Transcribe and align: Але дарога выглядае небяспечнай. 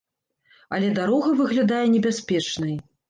Але 0.77 0.87
дарога 0.99 1.33
выглядае 1.41 1.85
небяспечнай. 1.97 2.75